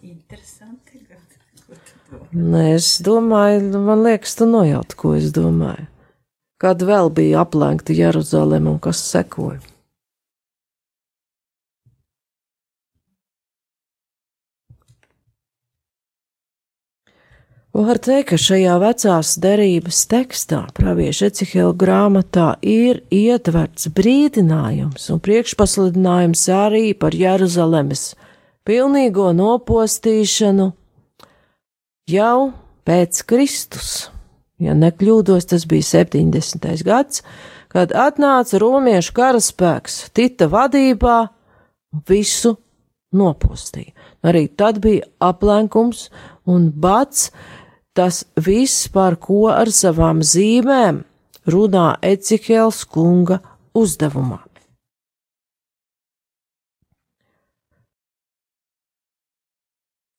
Interesanti. 0.05 1.01
Nē, 2.09 2.18
es 2.31 2.99
domāju, 3.01 3.79
man 3.81 4.03
liekas, 4.05 4.35
tu 4.37 4.45
nojaut, 4.45 4.93
ko 4.93 5.15
es 5.17 5.31
domāju. 5.33 5.87
Kad 6.59 6.83
vēl 6.83 7.09
bija 7.15 7.41
aplenkta 7.41 7.95
Jeruzalem 7.95 8.67
un 8.67 8.79
kas 8.83 8.99
sekoja? 8.99 9.61
Var 17.69 17.99
teikt, 18.01 18.31
ka 18.31 18.37
šajā 18.41 18.75
vecās 18.81 19.35
derības 19.39 20.01
tekstā, 20.09 20.63
pravieša 20.75 21.29
Ecihela 21.29 21.75
grāmatā, 21.77 22.57
ir 22.65 23.03
ietverts 23.13 23.87
brīdinājums 23.95 25.05
un 25.13 25.21
priekšpasludinājums 25.23 26.47
arī 26.49 26.91
par 26.97 27.15
Jeruzalemes 27.15 28.15
pilnīgo 28.67 29.29
nopostīšanu 29.37 30.71
jau 32.09 32.51
pēc 32.87 33.21
Kristus. 33.29 34.09
Ja 34.59 34.75
nekļūdos, 34.75 35.47
tas 35.53 35.65
bija 35.69 35.85
70. 36.03 36.65
gads, 36.83 37.23
kad 37.71 37.93
atnāca 37.95 38.59
romiešu 38.59 39.13
karaspēks 39.15 40.09
Tita 40.15 40.49
vadībā 40.51 41.19
un 41.93 42.03
visu 42.09 42.57
nopostīja. 43.15 43.93
Arī 44.25 44.49
tad 44.51 44.81
bija 44.83 45.07
aplenkums 45.23 46.09
un 46.49 46.69
bats, 46.75 47.29
tas 47.95 48.25
viss, 48.35 48.89
par 48.91 49.15
ko 49.21 49.47
ar 49.53 49.71
savām 49.71 50.19
zīmēm 50.25 51.03
runā 51.49 51.87
Ecihēls 52.03 52.83
kunga 52.91 53.39
uzdevumā. 53.77 54.43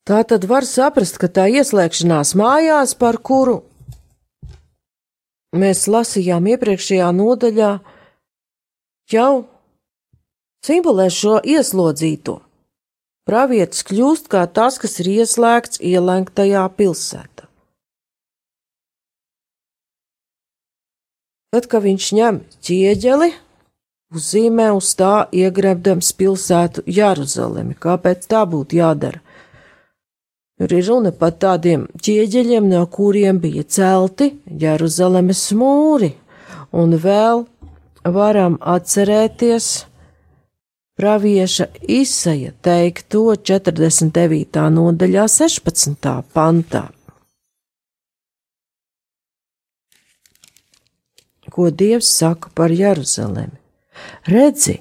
Tā 0.08 0.22
tad 0.24 0.46
var 0.48 0.64
saprast, 0.64 1.18
ka 1.20 1.28
tā 1.28 1.46
ieslēgšanās 1.52 2.32
mājās, 2.38 2.94
par 2.96 3.20
kuru 3.20 3.60
mēs 5.56 5.86
lasījām 5.90 6.46
iepriekšējā 6.54 7.10
nodaļā, 7.14 7.72
jau 9.12 9.32
simbolē 10.66 11.08
šo 11.12 11.40
ieslodzīto. 11.42 12.38
Pravietis 13.28 13.84
kļūst 13.86 14.30
kā 14.32 14.46
tas, 14.48 14.78
kas 14.82 14.96
ir 15.02 15.10
ieslēgts 15.20 15.82
ielenktajā 15.84 16.64
pilsētā. 16.78 17.46
Tad, 21.50 21.66
kad 21.66 21.82
viņš 21.82 22.08
ņem 22.14 22.36
ķieģeli, 22.62 23.28
uzzīmē 24.14 24.68
uz 24.74 24.92
tā 24.98 25.26
iegrebdams 25.34 26.12
pilsētu 26.18 26.84
Jeruzalemi, 26.86 27.74
kāpēc 27.74 28.28
tā 28.30 28.44
būtu 28.46 28.78
jādara? 28.78 29.18
Tur 30.60 30.74
ir 30.76 30.82
runa 30.84 31.08
par 31.16 31.38
tādiem 31.40 31.86
ķieģeļiem, 32.04 32.66
no 32.68 32.82
kuriem 32.92 33.38
bija 33.40 33.62
celti 33.64 34.26
Jeruzalemes 34.60 35.40
mūri, 35.56 36.10
un 36.76 36.92
vēl 37.00 37.46
varam 38.04 38.58
atcerēties 38.60 39.68
pravieša 41.00 41.70
izsaja 41.96 42.52
teikto 42.60 43.22
49. 43.40 44.60
nodaļā 44.76 45.24
16. 45.32 46.12
pantā. 46.36 46.84
Ko 51.48 51.70
Dievs 51.72 52.12
saka 52.20 52.52
par 52.52 52.68
Jeruzalemi? 52.68 53.56
Redzi, 54.28 54.76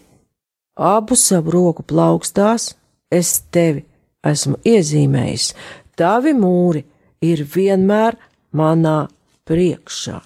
abu 0.75 1.15
savu 1.15 1.55
roku 1.55 1.87
plaukstās, 1.87 2.73
es 3.07 3.37
tevi 3.47 3.87
esmu 4.25 4.59
iezīmējis, 4.67 5.53
tavi 5.99 6.33
mūri 6.35 6.83
ir 7.25 7.43
vienmēr 7.55 8.17
manā 8.55 9.07
priekšā. 9.47 10.19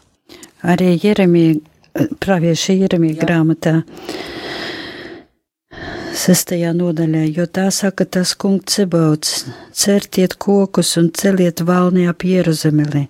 Arī 0.63 0.93
Jeremija, 1.01 1.59
pravieša 2.23 2.77
Jeremija 2.83 3.19
grāmatā. 3.19 3.81
Sestajā 6.13 6.71
nodaļā, 6.77 7.23
jo 7.33 7.47
tā 7.49 7.65
saka 7.73 8.05
tas 8.05 8.35
kungs 8.39 8.75
Cebauts, 8.75 9.47
certiet 9.73 10.37
kokus 10.37 10.93
un 11.01 11.09
celiet 11.11 11.63
valni 11.65 12.05
ap 12.07 12.23
Jeruzalemi, 12.23 13.07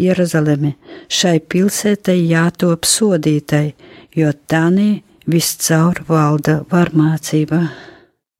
Jeruzalemi, 0.00 0.72
šai 1.12 1.36
pilsētai 1.52 2.16
jātop 2.32 2.88
sodītai, 2.88 3.74
jo 4.16 4.32
tanī 4.48 5.02
viscaur 5.28 6.00
valda 6.08 6.62
varmācība. 6.72 7.60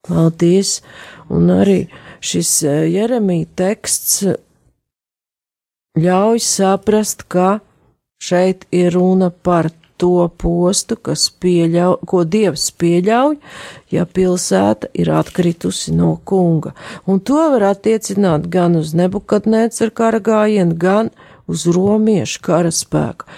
Paldies! 0.09 0.81
Un 1.29 1.51
arī 1.51 1.81
šis 2.23 2.51
e, 2.63 2.75
Jeremija 2.95 3.49
teksts 3.59 4.23
ļauj 5.99 6.43
saprast, 6.45 7.27
ka 7.27 7.59
šeit 8.23 8.67
ir 8.71 8.95
runa 8.95 9.31
par 9.31 9.71
to 9.97 10.29
postu, 10.39 10.99
pieļauj, 11.41 11.99
ko 12.07 12.23
Dievs 12.29 12.69
pieļauj, 12.77 13.39
ja 13.91 14.05
pilsēta 14.05 14.91
ir 14.95 15.11
atkritusi 15.17 15.95
no 15.97 16.17
kunga. 16.29 16.75
Un 17.09 17.21
to 17.21 17.41
var 17.55 17.71
attiecināt 17.73 18.51
gan 18.53 18.77
uz 18.77 18.93
nebukadnēts 18.99 19.83
ar 19.87 19.95
kara 19.97 20.21
gājienu, 20.21 20.77
gan 20.77 21.11
uz 21.49 21.65
romiešu 21.67 22.43
karaspēku 22.45 23.29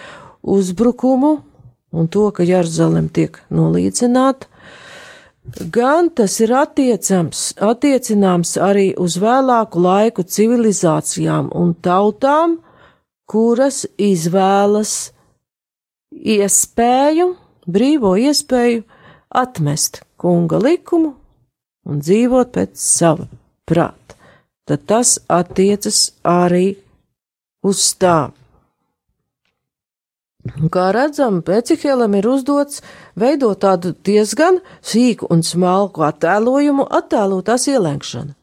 uzbrukumu 0.49 1.39
un 1.93 2.09
to, 2.09 2.29
ka 2.35 2.45
Jeruzalem 2.47 3.09
tiek 3.13 3.39
nolīdzināta 3.55 4.49
gan 5.73 6.11
tas 6.11 6.39
ir 6.41 6.53
attiecams, 6.55 7.55
attiecināms 7.61 8.57
arī 8.61 8.93
uz 9.01 9.19
vēlāku 9.21 9.81
laiku 9.83 10.25
civilizācijām 10.25 11.51
un 11.57 11.75
tautām, 11.75 12.59
kuras 13.29 13.85
izvēlas 13.99 15.13
iespēju, 16.13 17.33
brīvo 17.69 18.15
iespēju 18.17 18.85
atmest 19.29 20.03
kunga 20.17 20.61
likumu 20.63 21.15
un 21.89 22.01
dzīvot 22.05 22.53
pēc 22.55 22.77
sava 22.81 23.29
prāta. 23.69 24.17
Tad 24.69 24.85
tas 24.85 25.17
attiecas 25.33 26.11
arī 26.29 26.77
uz 27.65 27.85
tām. 28.01 28.35
Kā 30.73 30.89
redzam, 30.95 31.41
Pēcihēlam 31.45 32.15
ir 32.19 32.27
uzdots 32.29 32.83
veidot 33.19 33.61
tādu 33.63 33.95
diezgan 34.05 34.61
sīku 34.83 35.29
un 35.33 35.43
smalku 35.47 36.05
attēlojumu, 36.07 36.87
attēlot 36.99 37.49
tās 37.49 37.69
ielenkšanu. 37.71 38.35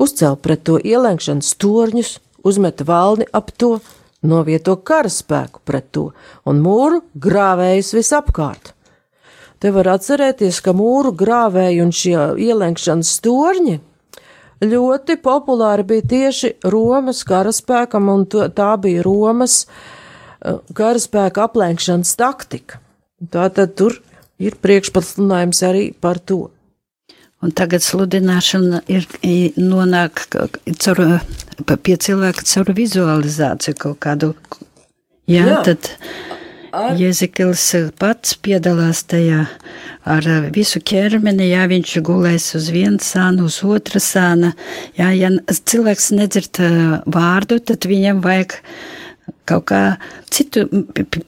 Uzcelt 0.00 0.42
pret 0.44 0.64
to 0.64 0.78
ielenkšanas 0.78 1.54
torņus, 1.60 2.12
uzmet 2.46 2.82
valni 2.86 3.26
ap 3.32 3.50
to, 3.56 3.78
novieto 4.22 4.76
karaspēku 4.76 5.62
pret 5.64 5.90
to 5.96 6.10
un 6.48 6.60
mūru 6.64 7.02
grāvējus 7.16 7.94
visapkārt. 7.96 8.74
Te 9.60 9.72
var 9.72 9.90
atcerēties, 9.96 10.60
ka 10.64 10.72
mūru 10.76 11.12
grāvēji 11.16 11.80
un 11.84 11.92
šie 11.92 12.16
ielenkšanas 12.48 13.12
torņi 13.24 13.78
ļoti 14.64 15.16
populāri 15.20 15.86
bija 15.88 16.06
tieši 16.12 16.54
Romas 16.72 17.24
karaspēkam, 17.28 18.08
un 18.12 18.26
tā 18.28 18.74
bija 18.80 19.04
Romas 19.04 19.64
uh, 19.64 19.99
karaspēka 20.76 21.44
aplenkšanas 21.48 22.14
taktika. 22.20 22.80
Tātad 23.20 23.76
tur 23.76 23.98
ir 24.40 24.56
priekšpasludinājums 24.64 25.62
arī 25.68 25.84
par 25.92 26.18
to. 26.18 26.48
Un 27.40 27.54
tagad 27.56 27.80
sludināšana 27.80 28.82
ir 28.92 29.06
nonāk 29.56 30.26
caur, 30.28 30.98
pie 31.80 31.96
cilvēka 31.96 32.44
caur 32.44 32.72
vizualizāciju 32.76 33.78
kaut 33.80 34.00
kādu. 34.04 34.34
Jā, 35.30 35.46
Jā. 35.46 35.60
tad 35.64 35.88
ar... 36.76 36.98
Jēzekils 37.00 37.64
pats 38.00 38.34
piedalās 38.44 39.02
tajā 39.08 39.46
ar 40.10 40.28
visu 40.52 40.82
ķermeni, 40.84 41.50
jā, 41.54 41.64
viņš 41.70 41.96
gulēs 42.04 42.50
uz 42.58 42.68
vienu 42.74 43.00
sānu, 43.04 43.48
uz 43.48 43.60
otru 43.64 44.02
sānu. 44.02 44.52
Jā, 44.98 45.10
ja 45.16 45.32
cilvēks 45.48 46.10
nedzird 46.16 46.60
vārdu, 47.08 47.60
tad 47.64 47.88
viņam 47.88 48.20
vajag 48.24 48.58
kaut 49.48 49.66
kā 49.70 49.82
citu 50.32 50.66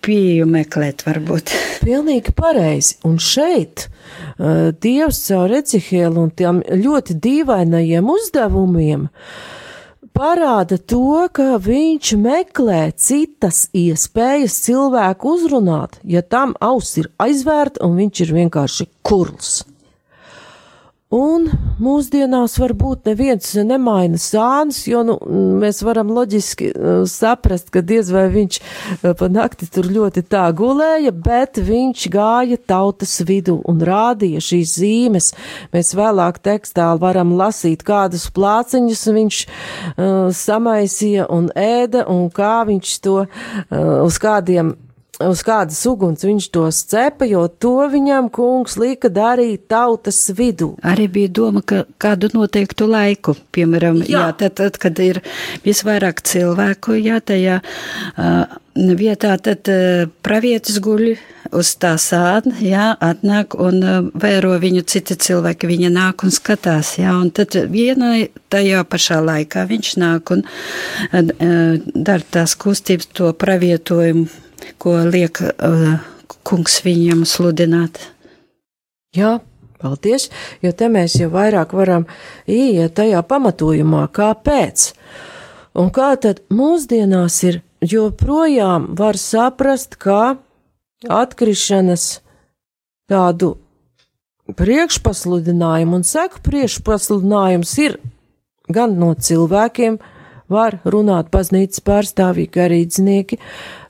pieeju 0.04 0.46
meklēt, 0.50 1.06
varbūt. 1.06 1.54
Pilnīgi 1.86 2.34
pareizi. 2.36 2.98
Un 3.08 3.18
šeit 3.22 3.88
uh, 3.88 4.70
Dievs 4.72 5.24
caur 5.28 5.56
Ecihēlu 5.62 6.26
un 6.26 6.30
tiem 6.36 6.62
ļoti 6.84 7.18
dīvainajiem 7.22 8.14
uzdevumiem 8.18 9.08
parāda 10.12 10.76
to, 10.76 11.26
ka 11.32 11.56
viņš 11.62 12.12
meklē 12.20 12.82
citas 13.00 13.64
iespējas 13.72 14.58
cilvēku 14.66 15.36
uzrunāt, 15.38 15.98
ja 16.04 16.22
tam 16.22 16.54
auss 16.60 16.98
ir 17.00 17.08
aizvērta 17.22 17.84
un 17.86 17.96
viņš 18.00 18.24
ir 18.26 18.34
vienkārši 18.42 18.88
kurls. 19.06 19.62
Un 21.12 21.44
mūsdienās 21.82 22.54
varbūt 22.56 23.08
neviens 23.10 23.50
nemaina 23.68 24.16
sānus, 24.20 24.78
jo 24.88 25.02
nu, 25.04 25.18
mēs 25.60 25.82
varam 25.84 26.08
loģiski 26.16 26.70
uh, 26.72 27.02
saprast, 27.08 27.68
ka 27.74 27.82
diez 27.84 28.08
vai 28.14 28.30
viņš 28.32 28.58
uh, 28.62 29.10
pa 29.18 29.28
nakti 29.28 29.68
tur 29.68 29.90
ļoti 29.92 30.22
tā 30.32 30.46
gulēja, 30.56 31.12
bet 31.12 31.60
viņš 31.60 32.06
gāja 32.12 32.56
tautas 32.56 33.18
vidu 33.28 33.58
un 33.68 33.82
rādīja 33.84 34.40
šīs 34.40 34.72
zīmes. 34.80 35.28
Mēs 35.76 35.92
vēlāk 35.98 36.40
tekstā 36.40 36.88
varam 37.02 37.34
lasīt, 37.36 37.84
kādus 37.84 38.30
plāciņus 38.32 39.04
viņš 39.18 39.42
uh, 39.44 40.32
samaisīja 40.32 41.28
un 41.28 41.52
ēda 41.52 42.06
un 42.08 42.30
kā 42.32 42.62
viņš 42.70 42.96
to 43.04 43.18
uh, 43.26 43.28
uz 44.06 44.16
kādiem 44.22 44.72
uz 45.28 45.42
kādas 45.46 45.80
uguns 45.88 46.24
viņš 46.26 46.48
tos 46.54 46.82
cepa, 46.90 47.26
jo 47.28 47.44
to 47.48 47.74
viņam 47.92 48.30
kungs 48.32 48.78
lika 48.80 49.10
darīt 49.12 49.66
tautas 49.72 50.20
vidū. 50.36 50.72
Arī 50.82 51.08
bija 51.12 51.32
doma, 51.40 51.62
ka 51.64 51.84
kādu 52.02 52.32
noteiktu 52.34 52.88
laiku, 52.90 53.36
piemēram, 53.54 54.02
jā. 54.06 54.28
Jā, 54.28 54.32
tad, 54.38 54.56
tad, 54.60 54.80
kad 54.82 54.98
ir 55.02 55.22
visvairāk 55.66 56.22
cilvēku, 56.26 56.96
jā, 57.00 57.20
tajā 57.24 57.60
uh, 57.62 58.58
vietā, 58.74 59.34
tad 59.42 59.68
uh, 59.72 60.08
pravietis 60.24 60.80
guļ 60.82 61.14
uz 61.52 61.72
tā 61.80 61.92
sāna, 62.00 62.54
jā, 62.64 62.92
atnāk 63.02 63.56
un 63.60 63.82
uh, 63.82 63.98
vēro 64.16 64.54
viņu 64.62 64.84
citi 64.88 65.16
cilvēki, 65.20 65.68
viņa 65.68 65.92
nāk 65.92 66.24
un 66.26 66.32
skatās, 66.34 66.96
jā, 67.00 67.12
un 67.18 67.32
tad 67.34 67.56
vienai 67.72 68.30
tajā 68.52 68.84
pašā 68.88 69.20
laikā 69.24 69.66
viņš 69.68 69.92
nāk 70.02 70.32
un 70.36 70.46
uh, 70.46 71.76
dara 71.92 72.32
tās 72.32 72.56
kustības 72.56 73.12
to 73.12 73.34
pravietojumu 73.36 74.30
ko 74.82 74.96
liek 75.08 75.40
uh, 75.42 75.96
kungs 76.46 76.80
viņam 76.84 77.24
sludināt. 77.28 78.00
Jā, 79.16 79.40
paldies, 79.82 80.30
jo 80.64 80.72
te 80.72 80.88
mēs 80.92 81.18
jau 81.20 81.28
vairāk 81.32 81.74
varam 81.76 82.06
ieiet 82.48 82.94
tajā 82.96 83.20
pamatojumā, 83.28 84.06
kāpēc. 84.14 84.92
Un 85.78 85.90
kā 85.92 86.12
tad 86.20 86.42
mūsdienās 86.52 87.42
ir, 87.48 87.60
joprojām 87.82 88.92
var 88.98 89.18
saprast, 89.18 89.96
kā 90.00 90.36
atkrišanas 91.08 92.22
tādu 93.10 93.56
priekšpasludinājumu 94.58 96.00
un 96.00 96.06
seku 96.06 96.42
priekšpasludinājums 96.44 97.72
ir 97.82 97.98
gan 98.72 98.96
no 99.00 99.12
cilvēkiem, 99.14 99.98
var 100.52 100.78
runāt 100.84 101.30
baznīcas 101.32 101.82
pārstāvji, 101.86 102.50
garīdznieki, 102.52 103.38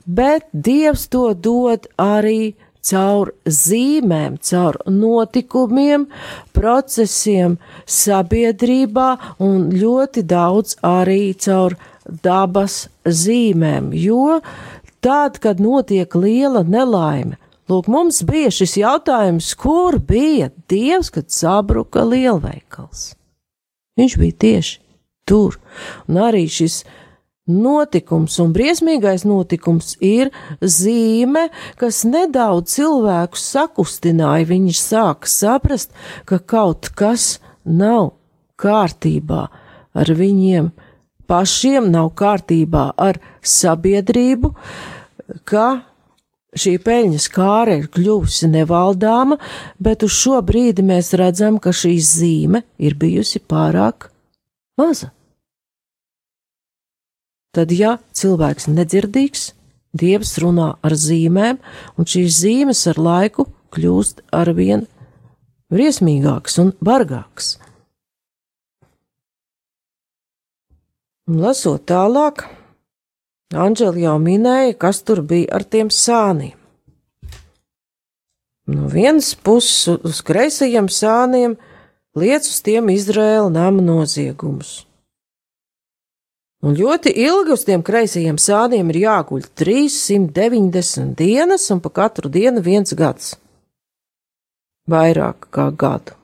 bet 0.05 0.47
Dievs 0.51 1.07
to 1.13 1.31
dod 1.33 1.87
arī 2.01 2.53
caur 2.83 3.31
zīmēm, 3.47 4.37
caur 4.43 4.77
notikumiem, 4.91 6.07
procesiem 6.55 7.57
sabiedrībā 7.87 9.09
un 9.43 9.69
ļoti 9.71 10.25
daudz 10.27 10.77
arī 10.83 11.33
caur 11.39 11.77
dabas 12.03 12.87
zīmēm, 13.07 13.93
jo 13.95 14.41
tad, 15.03 15.39
kad 15.43 15.63
notiek 15.63 16.15
liela 16.15 16.63
nelaime, 16.67 17.37
lūk, 17.71 17.87
mums 17.91 18.21
bija 18.27 18.51
šis 18.51 18.77
jautājums, 18.81 19.53
kur 19.59 19.99
bija 19.99 20.51
Dievs, 20.71 21.11
kad 21.13 21.31
sabruka 21.31 22.03
lielveikals. 22.07 23.13
Viņš 23.99 24.17
bija 24.19 24.39
tieši 24.43 24.79
tur, 25.29 25.59
un 26.09 26.19
arī 26.19 26.47
šis 26.51 26.81
Notikums 27.43 28.37
un 28.39 28.53
briesmīgais 28.55 29.25
notikums 29.27 29.97
ir 29.99 30.29
zīme, 30.63 31.49
kas 31.75 32.05
nedaudz 32.07 32.77
cilvēku 32.77 33.39
sakustināja. 33.39 34.47
Viņi 34.47 34.75
sāka 34.79 35.27
saprast, 35.27 35.91
ka 36.23 36.39
kaut 36.39 36.87
kas 36.95 37.41
nav 37.67 38.13
kārtībā 38.55 39.47
ar 39.93 40.11
viņiem 40.15 40.69
pašiem, 41.27 41.89
nav 41.91 42.13
kārtībā 42.15 42.93
ar 42.95 43.19
sabiedrību, 43.43 44.53
ka 45.43 45.67
šī 46.55 46.77
peļņas 46.85 47.27
kāra 47.33 47.79
ir 47.81 47.89
kļuvusi 47.93 48.49
nevaldāma, 48.53 49.39
bet 49.83 50.05
uz 50.07 50.15
šo 50.15 50.39
brīdi 50.45 50.85
mēs 50.85 51.11
redzam, 51.19 51.59
ka 51.59 51.73
šī 51.75 51.95
zīme 51.99 52.63
ir 52.79 52.95
bijusi 52.99 53.41
pārāk 53.43 54.09
maza. 54.79 55.12
Tad, 57.53 57.71
ja 57.71 57.97
cilvēks 58.17 58.69
nedzirdīgs, 58.71 59.51
Dievs 59.93 60.39
runā 60.41 60.71
ar 60.81 60.95
zīmēm, 60.97 61.59
un 62.01 62.07
šīs 62.09 62.39
zīmes 62.41 62.79
ar 62.89 62.97
laiku 62.97 63.45
kļūst 63.75 64.23
arvien 64.33 64.87
briesmīgāks 65.69 66.57
un 66.63 66.71
bargāks. 66.81 67.59
Un 71.29 71.39
lasot 71.45 71.85
tālāk, 71.87 72.41
Anģeli 73.53 74.01
jau 74.07 74.15
minēja, 74.17 74.73
kas 74.81 75.03
tur 75.05 75.21
bija 75.21 75.51
ar 75.53 75.63
tiem 75.69 75.91
sāniem. 75.93 76.57
No 78.65 78.87
vienas 78.89 79.33
puses 79.35 79.99
uz 80.07 80.23
kreisajiem 80.25 80.87
sāniem 80.89 81.53
liec 82.17 82.47
uz 82.47 82.61
tiem 82.65 82.89
Izraēla 82.89 83.51
nama 83.53 83.83
noziegumus. 83.83 84.87
Un 86.63 86.77
ļoti 86.79 87.11
ilgi 87.19 87.51
uz 87.51 87.65
tiem 87.67 87.81
kreisajiem 87.83 88.37
sāniem 88.39 88.87
ir 88.93 89.01
jāguļ 89.01 89.49
390 89.59 91.09
dienas, 91.19 91.65
un 91.75 91.81
pa 91.83 91.89
katru 91.91 92.29
dienu 92.31 92.63
viens 92.63 92.95
gads. 92.95 93.33
Vairāk 94.87 95.49
kā 95.51 95.67
gadu. 95.75 96.15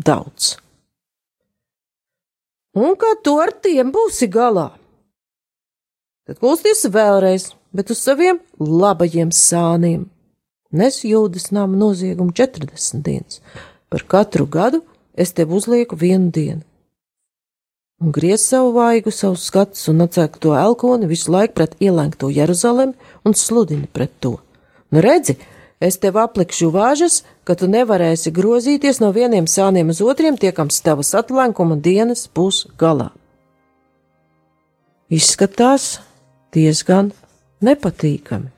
Daudz. 0.00 0.56
Un 2.74 2.96
kā 2.98 3.12
tu 3.22 3.36
ar 3.38 3.52
tiem 3.62 3.92
būsi 3.94 4.26
galā? 4.30 4.70
Tad 6.26 6.40
kusties 6.42 6.82
vēlreiz, 6.90 7.52
bet 7.74 7.92
uz 7.94 8.02
saviem 8.02 8.40
labajiem 8.58 9.30
sāniem. 9.30 10.08
Nes 10.74 10.98
jūdas 11.06 11.50
nama 11.54 11.78
noziegumu 11.78 12.34
40 12.34 13.06
dienas. 13.06 13.38
Par 13.90 14.02
katru 14.02 14.46
gadu 14.50 14.82
es 15.14 15.34
tev 15.34 15.54
uzlieku 15.54 15.98
vienu 15.98 16.30
dienu 16.34 16.62
un 18.00 18.10
griez 18.10 18.40
savu 18.40 18.72
vaigu, 18.72 19.12
savus 19.12 19.44
skatus 19.50 19.88
un 19.92 20.00
atcēk 20.06 20.38
to 20.40 20.54
elkoni 20.56 21.08
visu 21.10 21.32
laiku 21.34 21.58
pret 21.58 21.76
ielēgto 21.84 22.30
Jeruzalemi 22.32 22.96
un 23.24 23.36
sludini 23.36 23.88
pret 23.92 24.12
to. 24.24 24.38
Nu 24.90 25.02
redzi, 25.04 25.36
es 25.80 26.00
tev 26.00 26.16
aplikšu 26.20 26.70
vāžas, 26.72 27.22
ka 27.44 27.54
tu 27.54 27.68
nevarēsi 27.68 28.32
grozīties 28.32 29.02
no 29.04 29.12
vieniem 29.12 29.46
sāniem 29.46 29.92
uz 29.92 30.00
otriem, 30.00 30.38
tiekams 30.40 30.80
tavas 30.84 31.12
atlēkuma 31.14 31.76
dienas 31.76 32.24
būs 32.34 32.64
galā. 32.80 33.10
Izskatās 35.10 35.98
diezgan 36.54 37.12
nepatīkami. 37.60 38.48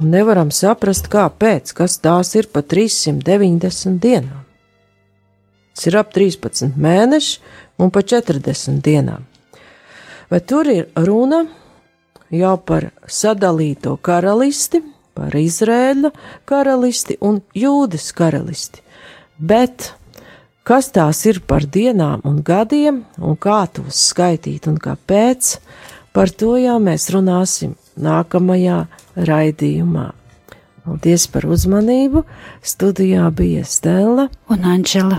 Un 0.00 0.10
nevaram 0.12 0.50
saprast, 0.52 1.08
kāpēc, 1.12 1.72
kas 1.76 1.96
tās 2.04 2.34
ir 2.36 2.48
pa 2.52 2.60
390 2.60 3.96
dienām. 4.00 4.42
Tas 5.76 5.88
ir 5.88 5.96
ap 6.00 6.12
13 6.12 6.76
mēneši, 6.80 7.40
un 7.78 7.92
pa 7.92 8.02
40 8.02 8.80
dienām. 8.84 9.26
Bet 10.30 10.48
tur 10.50 10.68
ir 10.70 10.88
runa 10.96 11.44
jau 12.34 12.56
par 12.58 12.90
sadalīto 13.06 13.96
karalisti, 14.02 14.82
par 15.16 15.36
Izrēļa 15.38 16.10
karalisti 16.48 17.16
un 17.24 17.40
Jūdas 17.56 18.10
karalisti. 18.16 18.82
Bet 19.38 19.92
kas 20.66 20.90
tās 20.92 21.22
ir 21.30 21.40
par 21.46 21.64
dienām 21.64 22.24
un 22.26 22.42
gadiem, 22.44 23.04
un 23.22 23.38
kā 23.38 23.64
tos 23.72 24.08
skaitīt 24.10 24.66
un 24.66 24.80
kāpēc, 24.82 25.56
par 26.12 26.32
to 26.32 26.56
jau 26.60 26.78
mēs 26.82 27.10
runāsim 27.14 27.76
nākamajā 27.96 28.84
raidījumā. 29.16 30.10
Paldies 30.86 31.26
par 31.32 31.48
uzmanību! 31.50 32.22
Studijā 32.62 33.26
bija 33.34 33.64
Stela 33.66 34.28
un 34.52 34.66
Anģela. 34.70 35.18